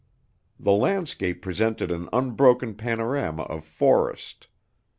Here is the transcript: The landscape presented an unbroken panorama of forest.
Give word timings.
The 0.59 0.71
landscape 0.71 1.43
presented 1.43 1.91
an 1.91 2.09
unbroken 2.11 2.73
panorama 2.73 3.43
of 3.43 3.63
forest. 3.63 4.47